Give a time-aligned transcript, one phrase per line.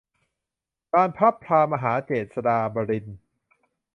[0.93, 3.17] ลานพลับพลามหาเจษฎาบดินทร์